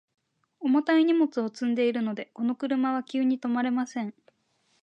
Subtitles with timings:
[0.61, 4.15] 重たい荷物を積んでいるので、この車は急に止まれません。